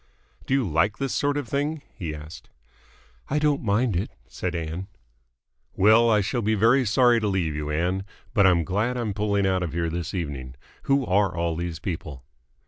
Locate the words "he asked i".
1.93-3.37